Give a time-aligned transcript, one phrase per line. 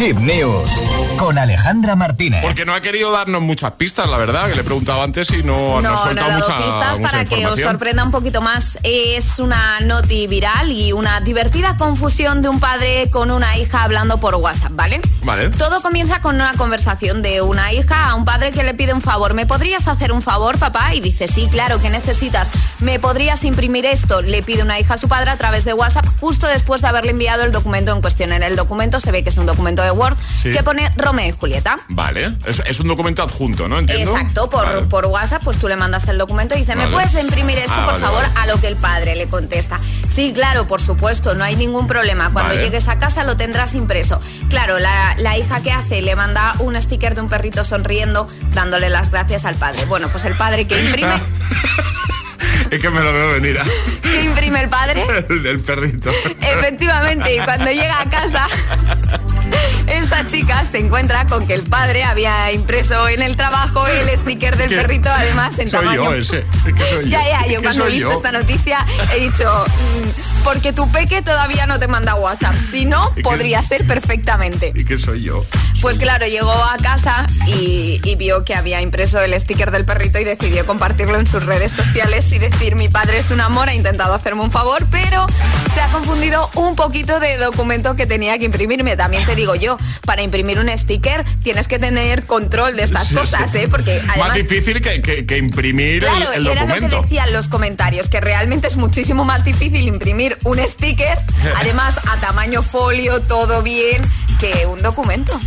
[0.00, 2.42] Hip News con Alejandra Martínez.
[2.42, 5.42] Porque no ha querido darnos muchas pistas, la verdad, que le he preguntado antes y
[5.42, 8.78] no, no, ha soltado no mucha, pistas mucha para que os sorprenda un poquito más.
[8.84, 14.18] Es una noti viral y una divertida confusión de un padre con una hija hablando
[14.18, 15.02] por WhatsApp, ¿vale?
[15.22, 15.50] Vale.
[15.50, 19.02] Todo comienza con una conversación de una hija a un padre que le pide un
[19.02, 19.34] favor.
[19.34, 20.94] ¿Me podrías hacer un favor, papá?
[20.94, 22.50] Y dice, sí, claro, que necesitas?
[22.78, 24.22] ¿Me podrías imprimir esto?
[24.22, 27.10] Le pide una hija a su padre a través de WhatsApp justo después de haberle
[27.10, 28.32] enviado el documento en cuestión.
[28.32, 30.52] En el documento se ve que es un documento de Word Sí.
[30.52, 31.76] que pone Romeo y Julieta.
[31.88, 33.78] Vale, es, es un documento adjunto, ¿no?
[33.80, 34.12] Entiendo.
[34.16, 34.82] Exacto, por, Vale.
[34.82, 37.84] por WhatsApp, pues tú le mandaste el documento y dice, ¿me puedes imprimir esto, Ah,
[37.90, 38.24] por vale, favor?
[38.36, 39.80] A lo que el padre le contesta.
[40.14, 42.30] Sí, claro, por supuesto, no hay ningún problema.
[42.32, 44.20] Cuando llegues a casa lo tendrás impreso.
[44.50, 48.88] Claro, la, la hija que hace le manda un sticker de un perrito sonriendo, dándole
[48.88, 49.84] las gracias al padre.
[49.86, 51.14] Bueno, pues el padre que imprime,
[52.70, 53.58] Es que me lo veo venir.
[53.60, 53.64] ¿ah?
[54.02, 56.10] que imprime el padre, El, el perrito.
[56.40, 58.46] efectivamente, y cuando llega a casa...
[60.00, 64.56] Esta chica se encuentra con que el padre había impreso en el trabajo el sticker
[64.56, 66.44] del perrito, además en Soy tamaño yo ese.
[66.66, 68.16] Es que soy Ya, ya, yo cuando he visto yo.
[68.16, 73.12] esta noticia he dicho, mm, porque tu peque todavía no te manda WhatsApp, si no,
[73.22, 74.72] podría ser perfectamente.
[74.74, 75.44] ¿Y qué soy yo?
[75.82, 80.18] Pues claro, llegó a casa y, y vio que había impreso el sticker del perrito
[80.18, 83.74] y decidió compartirlo en sus redes sociales y decir, mi padre es un amor, ha
[83.74, 85.26] intentado hacerme un favor, pero
[85.74, 88.96] se ha confundido un poquito de documento que tenía que imprimirme.
[88.96, 93.14] También te digo yo, para imprimir un sticker tienes que tener control de estas Sí,
[93.14, 93.54] cosas.
[93.54, 93.68] ¿eh?
[93.70, 94.34] Porque Más además...
[94.34, 98.20] difícil que, que- que imprimir el- Claro, el, era lo que decían los comentarios, que
[98.20, 101.18] realmente es muchísimo más difícil imprimir un sticker,
[101.56, 104.02] además a tamaño folio, todo bien,
[104.38, 105.38] que un documento.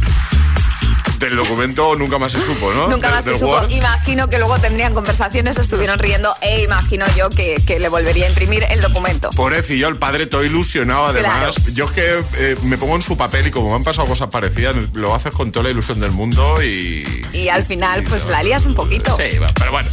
[1.33, 2.87] Del documento nunca más se supo, ¿no?
[2.89, 3.59] Nunca más se supo.
[3.71, 8.29] Imagino que luego tendrían conversaciones, estuvieron riendo e imagino yo que, que le volvería a
[8.29, 9.31] imprimir el documento.
[9.31, 11.05] Pobrecillo, el padre todo ilusionado.
[11.07, 11.73] Además, Claro.
[11.73, 14.27] yo es que eh, me pongo en su papel y como me han pasado cosas
[14.29, 17.03] parecidas, lo haces con toda la ilusión del mundo y.
[17.33, 19.17] Y al final, y- pues la lías un poquito.
[19.17, 19.89] Sí, pero bueno.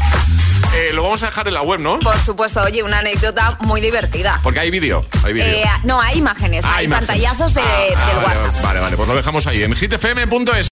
[0.75, 1.99] Eh, lo vamos a dejar en la web, ¿no?
[1.99, 4.39] Por supuesto, oye, una anécdota muy divertida.
[4.43, 5.05] Porque hay vídeo.
[5.25, 5.47] Hay vídeo.
[5.49, 7.09] Eh, no, hay imágenes, Ah, hay imágenes.
[7.09, 8.63] pantallazos de- Ah, del WhatsApp.
[8.63, 10.69] Vale, vale, pues lo dejamos ahí en hitfm.es.